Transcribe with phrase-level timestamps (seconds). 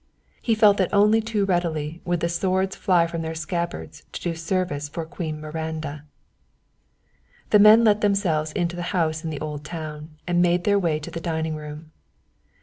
[0.41, 4.33] He felt that only too readily would the swords fly from their scabbards to do
[4.33, 6.05] service for Queen Miranda.
[7.51, 10.97] The men let themselves into the house in the old town and made their way
[10.97, 11.91] to the dining room.